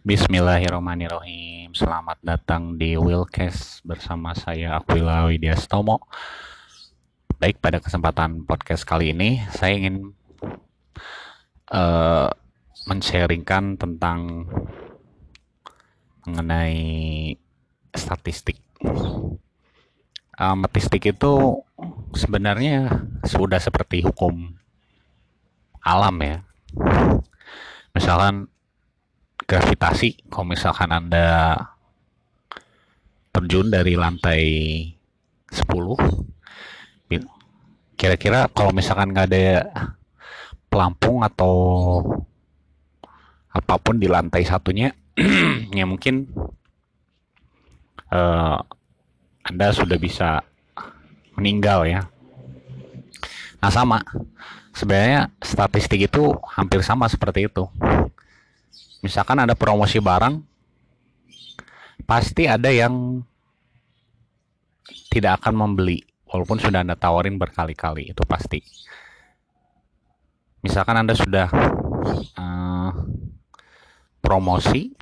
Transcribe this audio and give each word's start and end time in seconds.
Bismillahirrahmanirrahim. 0.00 1.76
Selamat 1.76 2.16
datang 2.24 2.80
di 2.80 2.96
Willcast 2.96 3.84
bersama 3.84 4.32
saya 4.32 4.80
Aquila 4.80 5.28
Widyastomo. 5.28 6.00
Baik, 7.36 7.60
pada 7.60 7.84
kesempatan 7.84 8.48
podcast 8.48 8.88
kali 8.88 9.12
ini 9.12 9.44
saya 9.52 9.76
ingin 9.76 10.16
uh, 11.68 12.32
men-sharingkan 12.88 13.76
tentang 13.76 14.48
mengenai 16.24 17.36
statistik. 17.92 18.56
Statistik 20.32 21.12
itu 21.12 21.60
sebenarnya 22.16 23.04
sudah 23.28 23.60
seperti 23.60 24.00
hukum 24.00 24.56
alam 25.84 26.16
ya. 26.24 26.40
Misalkan 27.92 28.48
gravitasi. 29.50 30.30
Kalau 30.30 30.46
misalkan 30.46 30.94
Anda 30.94 31.58
terjun 33.34 33.66
dari 33.66 33.98
lantai 33.98 34.42
10 35.50 36.30
kira-kira 38.00 38.48
kalau 38.56 38.72
misalkan 38.72 39.12
nggak 39.12 39.28
ada 39.28 39.68
pelampung 40.72 41.20
atau 41.20 41.54
apa 43.52 43.76
pun 43.76 44.00
di 44.00 44.08
lantai 44.08 44.40
satunya 44.40 44.88
ya 45.76 45.84
mungkin 45.84 46.32
uh, 48.08 48.56
Anda 49.44 49.66
sudah 49.74 50.00
bisa 50.00 50.40
meninggal 51.36 51.84
ya. 51.90 52.08
Nah 53.60 53.68
sama. 53.68 54.00
Sebenarnya 54.70 55.28
statistik 55.42 56.08
itu 56.08 56.30
hampir 56.56 56.80
sama 56.80 57.10
seperti 57.10 57.50
itu 57.50 57.68
misalkan 59.00 59.40
ada 59.40 59.56
promosi 59.56 59.98
barang, 60.00 60.34
pasti 62.04 62.48
ada 62.48 62.68
yang 62.68 63.24
tidak 65.10 65.42
akan 65.42 65.54
membeli, 65.66 66.00
walaupun 66.30 66.62
sudah 66.62 66.86
Anda 66.86 66.94
tawarin 66.94 67.36
berkali-kali, 67.36 68.14
itu 68.14 68.22
pasti. 68.24 68.62
Misalkan 70.60 71.00
Anda 71.00 71.16
sudah 71.16 71.48
uh, 72.38 72.90
promosi 74.22 74.94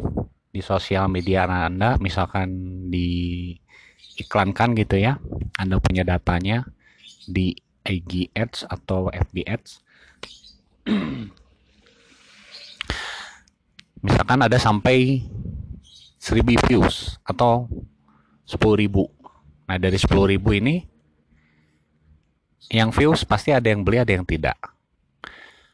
di 0.48 0.60
sosial 0.64 1.10
media 1.12 1.44
Anda, 1.44 2.00
misalkan 2.00 2.48
di 2.88 3.52
iklankan 4.18 4.74
gitu 4.78 4.96
ya, 4.96 5.20
Anda 5.60 5.78
punya 5.82 6.02
datanya 6.06 6.64
di 7.28 7.52
IG 7.84 8.32
Ads 8.32 8.64
atau 8.68 9.12
FB 9.12 9.36
Ads, 9.44 9.70
misalkan 14.02 14.40
ada 14.44 14.58
sampai 14.60 15.26
1000 16.18 16.68
views 16.68 17.18
atau 17.26 17.66
10.000 18.46 18.58
nah 19.68 19.76
dari 19.76 19.98
10.000 20.00 20.60
ini 20.60 20.98
yang 22.68 22.92
views 22.92 23.24
pasti 23.24 23.50
ada 23.52 23.68
yang 23.72 23.80
beli 23.80 24.00
ada 24.00 24.12
yang 24.12 24.28
tidak. 24.28 24.56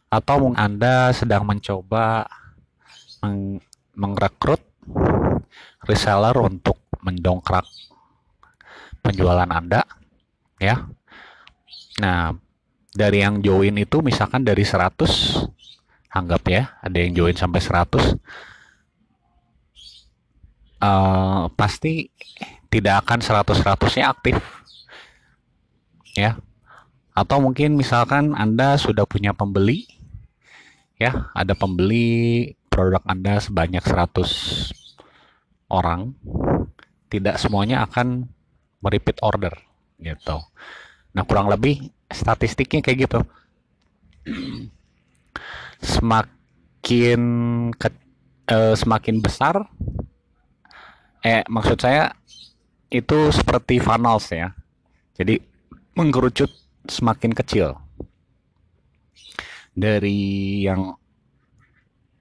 Atau 0.06 0.47
mungkin 0.47 0.62
Anda 0.62 1.11
sedang 1.11 1.42
mencoba 1.42 2.27
meng 3.22 3.58
mengrekrut 3.95 4.62
reseller 5.86 6.34
untuk 6.39 6.78
mendongkrak 7.02 7.67
penjualan 9.02 9.50
Anda 9.50 9.83
ya. 10.62 10.86
Nah 11.98 12.30
dari 12.95 13.27
yang 13.27 13.42
join 13.42 13.75
itu 13.75 13.98
misalkan 13.98 14.47
dari 14.47 14.62
100 14.62 15.50
anggap 16.15 16.43
ya 16.47 16.62
ada 16.79 16.95
yang 17.03 17.12
join 17.12 17.34
sampai 17.34 17.59
100 17.59 17.75
uh, 17.75 18.07
eh, 20.79 21.43
pasti 21.59 22.15
tidak 22.70 23.07
akan 23.07 23.19
100 23.23 23.98
nya 23.98 24.05
aktif. 24.11 24.37
Ya. 26.14 26.39
Atau 27.14 27.42
mungkin 27.42 27.79
misalkan 27.79 28.35
Anda 28.35 28.75
sudah 28.79 29.07
punya 29.07 29.35
pembeli 29.35 29.86
ya 30.98 31.30
ada 31.35 31.58
pembeli 31.58 32.51
produk 32.70 33.02
Anda 33.07 33.42
sebanyak 33.42 33.83
100 33.83 34.14
orang 35.70 36.14
tidak 37.11 37.39
semuanya 37.39 37.86
akan 37.86 38.31
merepeat 38.83 39.19
order 39.23 39.55
gitu. 39.98 40.42
Nah 41.14 41.23
kurang 41.27 41.51
lebih 41.51 41.91
statistiknya 42.11 42.83
kayak 42.83 43.11
gitu 43.11 43.20
semakin 45.84 47.20
ke, 47.77 47.89
uh, 48.48 48.72
semakin 48.72 49.20
besar 49.20 49.68
eh 51.24 51.45
maksud 51.48 51.80
saya 51.80 52.12
itu 52.95 53.34
seperti 53.34 53.83
funnels 53.83 54.30
ya. 54.30 54.55
Jadi 55.18 55.42
mengkerucut 55.98 56.50
semakin 56.86 57.34
kecil. 57.34 57.74
Dari 59.74 60.62
yang 60.62 60.95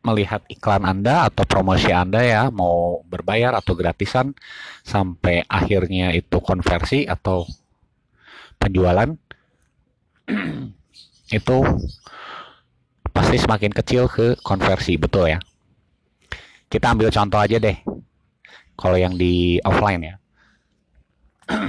melihat 0.03 0.41
iklan 0.49 0.83
Anda 0.83 1.29
atau 1.29 1.45
promosi 1.45 1.93
Anda 1.93 2.25
ya, 2.25 2.43
mau 2.49 3.05
berbayar 3.07 3.53
atau 3.55 3.77
gratisan 3.77 4.33
sampai 4.81 5.45
akhirnya 5.47 6.11
itu 6.11 6.41
konversi 6.41 7.05
atau 7.05 7.45
penjualan 8.57 9.13
itu 11.37 11.57
pasti 13.13 13.37
semakin 13.37 13.71
kecil 13.71 14.09
ke 14.09 14.35
konversi, 14.41 14.97
betul 14.97 15.29
ya. 15.29 15.39
Kita 16.67 16.89
ambil 16.89 17.13
contoh 17.13 17.37
aja 17.37 17.61
deh. 17.61 17.77
Kalau 18.73 18.97
yang 18.97 19.13
di 19.13 19.61
offline 19.61 20.01
ya. 20.01 20.15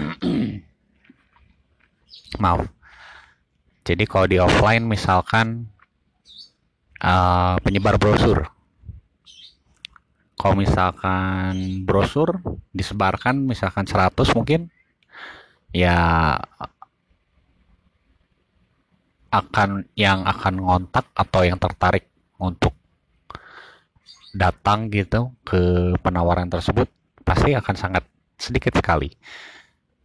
Maaf. 2.43 2.65
Jadi 3.85 4.09
kalau 4.09 4.25
di 4.25 4.41
offline 4.41 4.89
misalkan 4.89 5.69
uh, 7.05 7.61
penyebar 7.61 8.01
brosur. 8.01 8.49
Kalau 10.41 10.57
misalkan 10.57 11.85
brosur 11.85 12.41
disebarkan 12.73 13.45
misalkan 13.45 13.85
100 13.85 14.17
mungkin 14.33 14.73
ya 15.75 16.37
akan 19.35 19.91
yang 19.99 20.23
akan 20.23 20.63
ngontak 20.63 21.11
atau 21.11 21.43
yang 21.43 21.59
tertarik 21.59 22.07
untuk 22.39 22.71
datang 24.35 24.91
gitu 24.91 25.35
ke 25.43 25.95
penawaran 26.03 26.47
tersebut 26.47 26.87
pasti 27.27 27.55
akan 27.55 27.75
sangat 27.75 28.05
sedikit 28.39 28.79
sekali. 28.79 29.11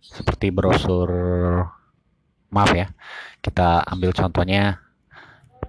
Seperti 0.01 0.49
brosur 0.49 1.09
maaf 2.49 2.73
ya. 2.73 2.89
Kita 3.37 3.85
ambil 3.85 4.09
contohnya 4.13 4.81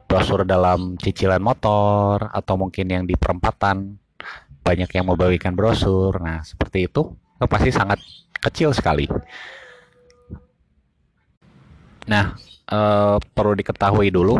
brosur 0.08 0.48
dalam 0.48 0.96
cicilan 0.96 1.40
motor 1.44 2.32
atau 2.32 2.54
mungkin 2.56 2.88
yang 2.88 3.04
di 3.04 3.14
perempatan 3.14 4.00
banyak 4.64 4.90
yang 4.92 5.08
membagikan 5.08 5.52
brosur. 5.52 6.16
Nah, 6.20 6.40
seperti 6.40 6.88
itu 6.88 7.12
pasti 7.48 7.70
sangat 7.72 8.00
kecil 8.40 8.72
sekali. 8.72 9.08
Nah, 12.08 12.34
uh, 12.70 13.18
perlu 13.20 13.58
diketahui 13.58 14.08
dulu 14.14 14.38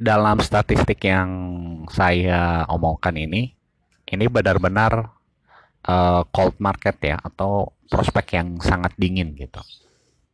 dalam 0.00 0.40
statistik 0.40 1.04
yang 1.04 1.28
saya 1.92 2.64
omongkan 2.72 3.12
ini, 3.20 3.52
ini 4.08 4.24
benar-benar 4.32 5.12
uh, 5.84 6.22
cold 6.32 6.56
market 6.56 6.96
ya 7.04 7.20
atau 7.20 7.76
prospek 7.90 8.40
yang 8.40 8.48
sangat 8.64 8.96
dingin 8.96 9.36
gitu. 9.36 9.60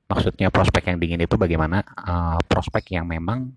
Maksudnya 0.07 0.55
prospek 0.55 0.95
yang 0.95 1.03
dingin 1.03 1.25
itu 1.27 1.35
bagaimana? 1.35 1.83
Uh, 1.99 2.39
prospek 2.47 2.95
yang 2.95 3.11
memang 3.11 3.51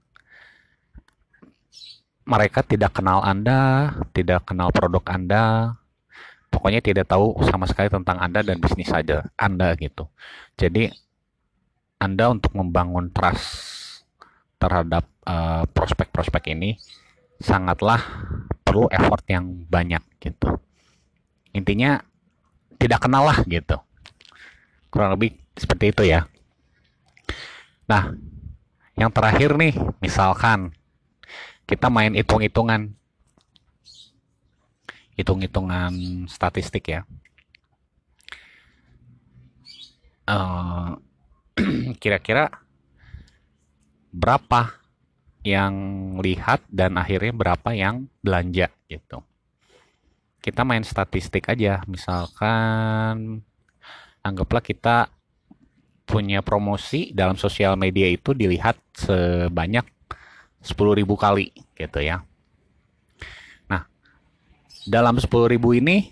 mereka 2.26 2.66
tidak 2.66 2.98
kenal 2.98 3.22
Anda, 3.22 3.94
tidak 4.14 4.50
kenal 4.50 4.74
produk 4.74 5.02
Anda, 5.10 5.78
pokoknya 6.50 6.82
tidak 6.82 7.06
tahu 7.10 7.38
sama 7.46 7.70
sekali 7.70 7.90
tentang 7.90 8.18
Anda 8.18 8.42
dan 8.42 8.58
bisnis 8.58 8.90
saja 8.90 9.30
Anda 9.38 9.78
gitu. 9.78 10.10
Jadi 10.58 10.90
anda 12.00 12.32
untuk 12.32 12.56
membangun 12.56 13.12
trust 13.12 13.68
terhadap 14.56 15.04
eh, 15.28 15.64
prospek-prospek 15.72 16.56
ini 16.56 16.80
sangatlah 17.40 18.00
perlu 18.64 18.88
effort 18.92 19.24
yang 19.28 19.68
banyak 19.68 20.04
gitu. 20.20 20.60
Intinya 21.52 22.00
tidak 22.80 23.04
kenal 23.04 23.28
lah 23.28 23.40
gitu. 23.48 23.76
Kurang 24.88 25.16
lebih 25.16 25.36
seperti 25.56 25.92
itu 25.92 26.04
ya. 26.08 26.28
Nah, 27.90 28.16
yang 28.96 29.12
terakhir 29.12 29.56
nih, 29.60 29.76
misalkan 30.00 30.72
kita 31.68 31.92
main 31.92 32.16
hitung-hitungan. 32.16 32.96
Hitung-hitungan 35.20 35.92
statistik 36.32 36.88
ya. 36.88 37.04
Uh, 40.30 40.96
kira-kira 42.02 42.50
berapa 44.10 44.74
yang 45.46 45.74
lihat 46.20 46.66
dan 46.68 47.00
akhirnya 47.00 47.32
berapa 47.32 47.70
yang 47.72 48.12
belanja 48.20 48.68
gitu. 48.92 49.24
kita 50.40 50.64
main 50.64 50.88
statistik 50.88 51.52
aja. 51.52 51.84
Misalkan 51.84 53.44
anggaplah 54.24 54.64
kita 54.64 55.12
punya 56.08 56.42
promosi 56.42 57.12
dalam 57.14 57.36
sosial 57.36 57.76
media 57.76 58.08
itu 58.10 58.32
dilihat 58.34 58.80
sebanyak 58.96 59.84
10.000 60.64 61.06
kali 61.14 61.54
gitu 61.76 62.00
ya. 62.02 62.24
Nah, 63.70 63.86
dalam 64.90 65.22
10.000 65.22 65.30
ini 65.78 66.10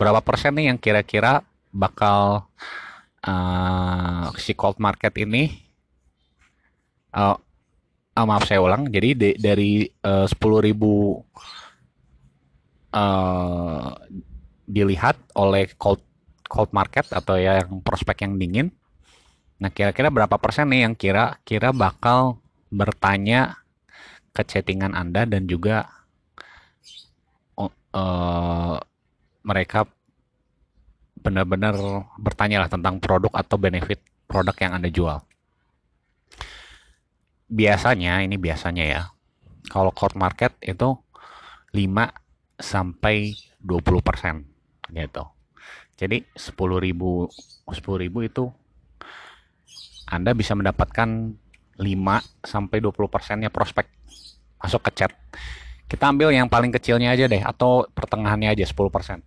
berapa 0.00 0.18
persen 0.18 0.58
nih 0.58 0.74
yang 0.74 0.78
kira-kira 0.82 1.46
bakal 1.70 2.50
uh, 3.26 4.30
si 4.38 4.52
cold 4.54 4.78
market 4.82 5.14
ini 5.18 5.50
uh, 7.14 7.36
uh, 8.16 8.26
maaf 8.26 8.44
saya 8.46 8.60
ulang. 8.60 8.88
Jadi 8.90 9.10
de, 9.14 9.30
dari 9.38 9.86
uh, 10.04 10.26
10.000 10.28 10.38
uh, 12.92 13.90
dilihat 14.68 15.16
oleh 15.36 15.68
cold 15.76 16.00
cold 16.46 16.70
market 16.76 17.08
atau 17.08 17.40
ya 17.40 17.64
yang 17.64 17.80
prospek 17.80 18.28
yang 18.28 18.36
dingin 18.36 18.68
nah 19.56 19.72
kira-kira 19.72 20.12
berapa 20.12 20.36
persen 20.36 20.68
nih 20.68 20.84
yang 20.84 20.94
kira-kira 20.98 21.72
bakal 21.72 22.42
bertanya 22.68 23.62
ke 24.34 24.42
chattingan 24.44 24.92
Anda 24.92 25.24
dan 25.24 25.46
juga 25.46 25.86
uh, 27.56 28.76
mereka 29.44 29.86
benar-benar 31.22 31.78
bertanya 32.18 32.66
lah 32.66 32.70
tentang 32.70 32.98
produk 32.98 33.30
atau 33.38 33.56
benefit 33.56 34.02
produk 34.26 34.54
yang 34.58 34.72
Anda 34.74 34.90
jual. 34.90 35.18
Biasanya, 37.52 38.26
ini 38.26 38.36
biasanya 38.40 38.84
ya, 38.84 39.02
kalau 39.70 39.94
core 39.94 40.18
market 40.18 40.56
itu 40.64 40.98
5 41.72 41.78
sampai 42.58 43.32
20 43.62 44.02
persen 44.02 44.44
gitu. 44.90 45.24
Jadi 45.96 46.26
10.000 46.34 46.58
10.000 47.70 48.28
itu 48.28 48.44
Anda 50.10 50.34
bisa 50.34 50.52
mendapatkan 50.58 51.08
5 51.78 52.44
sampai 52.44 52.76
20 52.82 53.08
persennya 53.08 53.48
prospek 53.48 53.86
masuk 54.58 54.82
ke 54.88 54.90
chat. 54.98 55.12
Kita 55.86 56.08
ambil 56.08 56.32
yang 56.32 56.48
paling 56.48 56.72
kecilnya 56.72 57.12
aja 57.12 57.28
deh 57.28 57.44
atau 57.44 57.84
pertengahannya 57.92 58.48
aja 58.48 58.64
10 58.64 58.88
persen 58.88 59.20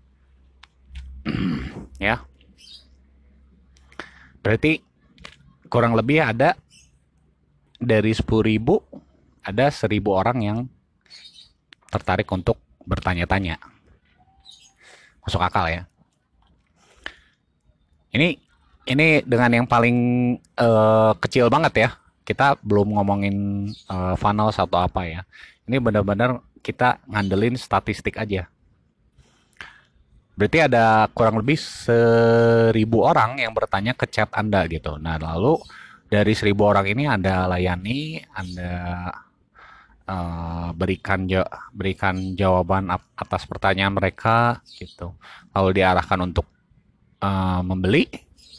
ya. 2.00 2.24
Berarti 4.46 4.84
kurang 5.72 5.98
lebih 5.98 6.22
ada 6.22 6.54
dari 7.82 8.14
10.000 8.14 8.26
ada 9.46 9.66
1.000 9.70 10.02
orang 10.10 10.38
yang 10.42 10.60
tertarik 11.94 12.26
untuk 12.34 12.58
bertanya-tanya. 12.86 13.62
Masuk 15.22 15.42
akal 15.42 15.70
ya. 15.70 15.84
Ini 18.14 18.38
ini 18.86 19.08
dengan 19.26 19.52
yang 19.54 19.68
paling 19.70 19.98
uh, 20.58 21.14
kecil 21.18 21.50
banget 21.50 21.74
ya. 21.88 21.90
Kita 22.26 22.58
belum 22.62 22.98
ngomongin 22.98 23.70
uh, 23.90 24.18
funnel 24.18 24.50
atau 24.50 24.82
apa 24.82 25.02
ya. 25.06 25.22
Ini 25.66 25.78
benar-benar 25.82 26.42
kita 26.62 27.02
ngandelin 27.06 27.58
statistik 27.58 28.18
aja. 28.18 28.50
Berarti 30.36 30.60
ada 30.60 31.08
kurang 31.16 31.40
lebih 31.40 31.56
seribu 31.56 33.08
orang 33.08 33.40
yang 33.40 33.56
bertanya 33.56 33.96
ke 33.96 34.04
chat 34.12 34.28
Anda 34.36 34.68
gitu. 34.68 35.00
Nah, 35.00 35.16
lalu 35.16 35.64
dari 36.12 36.36
seribu 36.36 36.68
orang 36.68 36.92
ini 36.92 37.08
Anda 37.08 37.48
layani, 37.48 38.20
Anda 38.36 38.72
uh, 40.04 40.70
berikan 40.76 41.24
berikan 41.72 42.36
jawaban 42.36 42.92
atas 43.16 43.48
pertanyaan 43.48 43.96
mereka 43.96 44.60
gitu. 44.76 45.16
Lalu 45.56 45.80
diarahkan 45.80 46.20
untuk 46.28 46.48
uh, 47.24 47.64
membeli. 47.64 48.04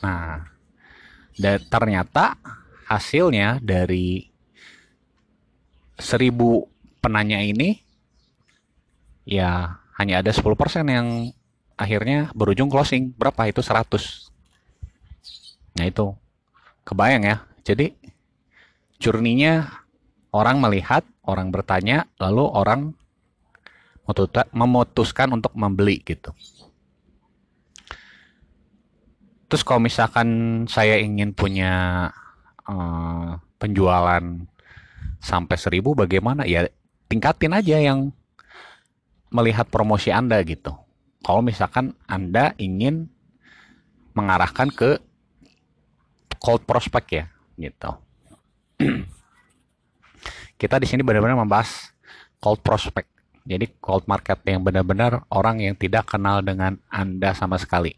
Nah, 0.00 0.48
dan 1.36 1.60
ternyata 1.68 2.40
hasilnya 2.88 3.60
dari 3.60 4.24
seribu 6.00 6.64
penanya 7.04 7.40
ini 7.40 7.76
ya 9.28 9.76
hanya 9.96 10.20
ada 10.20 10.32
10% 10.32 10.56
yang 10.86 11.32
akhirnya 11.76 12.32
berujung 12.32 12.72
closing. 12.72 13.12
Berapa? 13.14 13.46
Itu 13.48 13.60
100 13.60 14.32
nah 15.76 15.84
itu. 15.84 16.16
Kebayang 16.88 17.22
ya? 17.28 17.36
Jadi 17.66 17.92
journey-nya 18.96 19.68
orang 20.32 20.56
melihat 20.56 21.04
orang 21.26 21.52
bertanya 21.52 22.08
lalu 22.16 22.48
orang 22.48 22.96
memutuskan 24.54 25.34
untuk 25.34 25.52
membeli 25.58 26.00
gitu. 26.00 26.30
Terus 29.50 29.62
kalau 29.66 29.82
misalkan 29.82 30.28
saya 30.70 30.96
ingin 31.02 31.34
punya 31.34 32.06
uh, 32.70 33.34
penjualan 33.58 34.22
sampai 35.18 35.56
seribu 35.58 35.98
bagaimana? 35.98 36.46
Ya 36.46 36.70
tingkatin 37.10 37.52
aja 37.52 37.82
yang 37.82 38.14
melihat 39.34 39.66
promosi 39.66 40.14
Anda 40.14 40.38
gitu 40.46 40.85
kalau 41.26 41.42
misalkan 41.42 41.90
Anda 42.06 42.54
ingin 42.54 43.10
mengarahkan 44.14 44.70
ke 44.70 45.02
cold 46.38 46.62
prospect 46.62 47.10
ya, 47.10 47.26
gitu. 47.58 47.90
Kita 50.60 50.78
di 50.78 50.86
sini 50.86 51.02
benar-benar 51.02 51.34
membahas 51.34 51.90
cold 52.38 52.62
prospect. 52.62 53.10
Jadi 53.42 53.74
cold 53.82 54.06
market 54.06 54.38
yang 54.46 54.62
benar-benar 54.62 55.26
orang 55.34 55.66
yang 55.66 55.74
tidak 55.74 56.14
kenal 56.14 56.46
dengan 56.46 56.78
Anda 56.86 57.34
sama 57.34 57.58
sekali. 57.58 57.90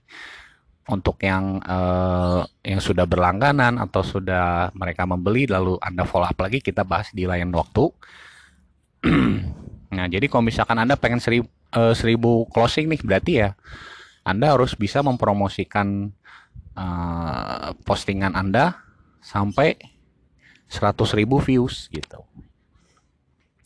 Untuk 0.88 1.20
yang 1.20 1.60
uh, 1.68 2.48
yang 2.64 2.80
sudah 2.80 3.04
berlangganan 3.04 3.76
atau 3.76 4.00
sudah 4.00 4.72
mereka 4.72 5.04
membeli 5.04 5.44
lalu 5.44 5.76
Anda 5.84 6.08
follow 6.08 6.32
up 6.32 6.40
lagi 6.40 6.64
kita 6.64 6.80
bahas 6.80 7.12
di 7.12 7.28
lain 7.28 7.52
waktu. 7.52 7.92
nah, 9.92 10.08
jadi 10.08 10.24
kalau 10.32 10.48
misalkan 10.48 10.80
Anda 10.80 10.96
pengen 10.96 11.20
seribu 11.20 11.57
uh, 11.74 12.46
closing 12.52 12.88
nih 12.88 13.00
berarti 13.02 13.32
ya 13.44 13.50
Anda 14.24 14.52
harus 14.56 14.76
bisa 14.76 15.00
mempromosikan 15.00 16.12
uh, 16.76 17.72
postingan 17.82 18.36
Anda 18.36 18.78
sampai 19.24 19.76
100.000 20.68 21.24
views 21.24 21.88
gitu. 21.88 22.20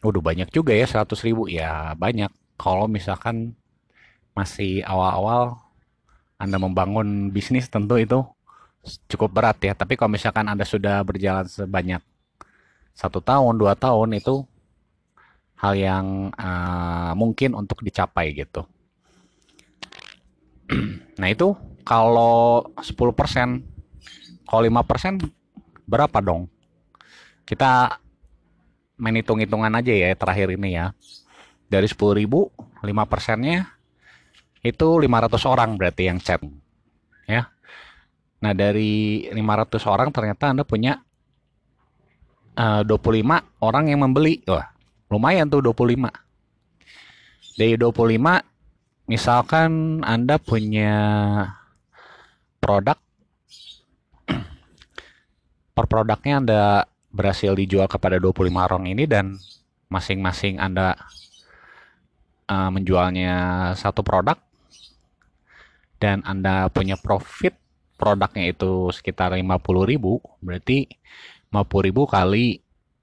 Udah 0.03 0.23
banyak 0.23 0.51
juga 0.51 0.75
ya 0.75 0.87
100.000 0.87 1.51
ya 1.51 1.95
banyak. 1.99 2.31
Kalau 2.59 2.87
misalkan 2.87 3.59
masih 4.39 4.87
awal-awal 4.87 5.59
Anda 6.39 6.59
membangun 6.59 7.31
bisnis 7.35 7.67
tentu 7.67 7.99
itu 7.99 8.23
cukup 9.11 9.31
berat 9.31 9.59
ya. 9.63 9.75
Tapi 9.75 9.95
kalau 9.95 10.15
misalkan 10.15 10.47
Anda 10.47 10.67
sudah 10.67 11.03
berjalan 11.07 11.47
sebanyak 11.47 12.03
satu 12.95 13.23
tahun, 13.23 13.57
dua 13.59 13.75
tahun 13.79 14.19
itu 14.19 14.47
hal 15.63 15.75
yang 15.79 16.07
uh, 16.35 17.15
mungkin 17.15 17.55
untuk 17.55 17.87
dicapai 17.87 18.35
gitu. 18.35 18.67
nah 21.21 21.31
itu 21.31 21.55
kalau 21.87 22.67
10%, 22.83 22.91
kalau 24.43 24.63
5% 24.67 25.23
berapa 25.87 26.19
dong? 26.19 26.51
Kita 27.47 27.95
main 28.99 29.19
hitung-hitungan 29.19 29.71
aja 29.79 29.95
ya 29.95 30.11
terakhir 30.19 30.51
ini 30.59 30.75
ya. 30.75 30.91
Dari 31.71 31.87
10 31.87 32.19
ribu, 32.19 32.51
5 32.83 32.91
persennya 33.07 33.71
itu 34.67 34.99
500 34.99 35.43
orang 35.47 35.79
berarti 35.79 36.11
yang 36.11 36.19
chat. 36.19 36.43
Ya. 37.31 37.55
Nah 38.43 38.53
dari 38.55 39.31
500 39.31 39.79
orang 39.87 40.11
ternyata 40.11 40.51
Anda 40.51 40.67
punya 40.67 40.99
uh, 42.59 42.83
25 42.83 43.63
orang 43.63 43.85
yang 43.91 44.03
membeli. 44.03 44.43
Wah, 44.51 44.72
Lumayan 45.13 45.53
tuh 45.53 45.61
25. 45.61 46.09
Dari 47.61 47.77
25, 47.77 48.41
misalkan 49.13 50.01
Anda 50.01 50.41
punya 50.41 50.93
produk, 52.57 52.97
per 55.77 55.85
produknya 55.85 56.35
Anda 56.41 56.63
berhasil 57.13 57.53
dijual 57.53 57.93
kepada 57.93 58.17
25 58.17 58.49
orang 58.57 58.89
ini 58.89 59.05
dan 59.05 59.37
masing-masing 59.93 60.57
Anda 60.57 60.97
uh, 62.49 62.73
menjualnya 62.73 63.71
satu 63.77 64.01
produk 64.01 64.41
dan 66.01 66.25
Anda 66.25 66.73
punya 66.73 66.97
profit 66.97 67.53
produknya 68.01 68.51
itu 68.51 68.89
sekitar 68.91 69.37
50.000 69.37 69.45
berarti 70.43 70.89
50.000 71.53 72.15
kali 72.17 72.47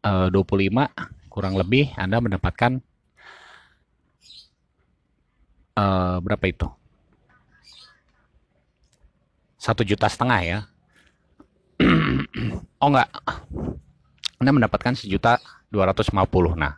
uh, 0.04 0.28
25 0.34 1.19
kurang 1.30 1.56
lebih 1.56 1.94
Anda 1.96 2.20
mendapatkan 2.20 2.82
uh, 5.78 6.18
berapa 6.20 6.46
itu? 6.50 6.68
Satu 9.60 9.84
juta 9.84 10.08
setengah 10.10 10.40
ya. 10.42 10.60
oh 12.82 12.90
enggak, 12.92 13.10
Anda 14.40 14.52
mendapatkan 14.52 14.96
sejuta 15.00 15.40
dua 15.72 15.92
ratus 15.92 16.12
lima 16.12 16.26
puluh. 16.28 16.56
Nah, 16.58 16.76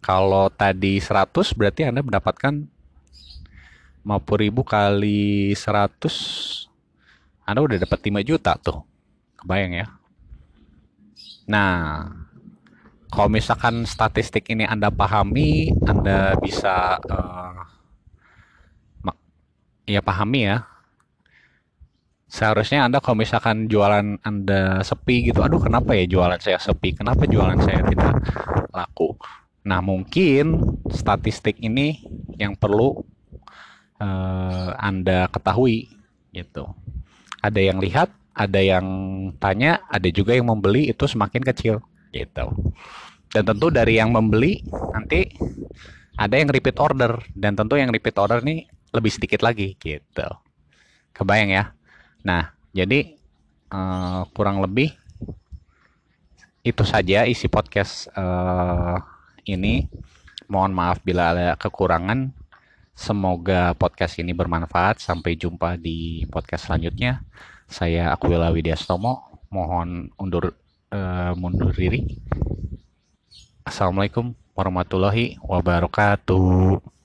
Kalau 0.00 0.48
tadi 0.48 0.96
100 0.96 1.52
berarti 1.52 1.84
Anda 1.84 2.00
mendapatkan 2.00 2.64
50.000 4.08 4.64
kali 4.64 5.52
100 5.52 6.64
Anda 7.44 7.60
udah 7.60 7.76
dapat 7.84 7.98
5 8.08 8.24
juta 8.24 8.56
tuh. 8.56 8.84
Kebayang 9.36 9.72
ya. 9.76 9.86
Nah, 11.48 12.17
kalau 13.08 13.28
misalkan 13.32 13.88
statistik 13.88 14.52
ini 14.52 14.68
Anda 14.68 14.92
pahami, 14.92 15.72
Anda 15.88 16.36
bisa 16.36 17.00
uh, 17.08 17.64
ya 19.88 20.04
pahami 20.04 20.40
ya. 20.44 20.68
Seharusnya 22.28 22.84
Anda 22.84 23.00
kalau 23.00 23.24
misalkan 23.24 23.72
jualan 23.72 24.20
Anda 24.20 24.84
sepi 24.84 25.32
gitu, 25.32 25.40
aduh 25.40 25.56
kenapa 25.56 25.96
ya 25.96 26.04
jualan 26.04 26.36
saya 26.36 26.60
sepi? 26.60 26.92
Kenapa 26.92 27.24
jualan 27.24 27.56
saya 27.64 27.80
tidak 27.88 28.20
laku? 28.76 29.16
Nah, 29.64 29.80
mungkin 29.80 30.76
statistik 30.92 31.56
ini 31.64 32.04
yang 32.36 32.60
perlu 32.60 33.00
uh, 34.04 34.70
Anda 34.76 35.32
ketahui 35.32 35.88
gitu. 36.36 36.68
Ada 37.40 37.72
yang 37.72 37.80
lihat, 37.80 38.12
ada 38.36 38.60
yang 38.60 38.84
tanya, 39.40 39.80
ada 39.88 40.12
juga 40.12 40.36
yang 40.36 40.52
membeli 40.52 40.92
itu 40.92 41.08
semakin 41.08 41.40
kecil 41.40 41.80
gitu. 42.12 42.72
Dan 43.28 43.44
tentu 43.44 43.68
dari 43.68 44.00
yang 44.00 44.10
membeli 44.10 44.64
nanti 44.94 45.28
ada 46.18 46.34
yang 46.34 46.50
repeat 46.50 46.80
order 46.80 47.20
dan 47.36 47.54
tentu 47.54 47.76
yang 47.78 47.92
repeat 47.92 48.16
order 48.18 48.42
nih 48.42 48.66
lebih 48.90 49.12
sedikit 49.12 49.44
lagi 49.44 49.76
gitu. 49.78 50.28
Kebayang 51.12 51.50
ya? 51.52 51.64
Nah, 52.24 52.50
jadi 52.72 53.18
uh, 53.70 54.24
kurang 54.32 54.64
lebih 54.64 54.92
itu 56.66 56.82
saja 56.84 57.24
isi 57.24 57.46
podcast 57.46 58.10
uh, 58.16 58.98
ini. 59.48 59.88
Mohon 60.48 60.72
maaf 60.72 60.98
bila 61.04 61.36
ada 61.36 61.48
kekurangan. 61.60 62.32
Semoga 62.96 63.76
podcast 63.76 64.16
ini 64.18 64.32
bermanfaat. 64.32 64.98
Sampai 65.04 65.36
jumpa 65.36 65.76
di 65.76 66.24
podcast 66.32 66.66
selanjutnya. 66.72 67.20
Saya 67.68 68.16
Aquila 68.16 68.48
Widyastomo. 68.48 69.44
Mohon 69.52 70.12
undur 70.16 70.56
uh, 70.92 71.32
mundur 71.36 71.72
diri. 71.72 72.18
Assalamualaikum 73.64 74.32
warahmatullahi 74.56 75.36
wabarakatuh. 75.44 76.97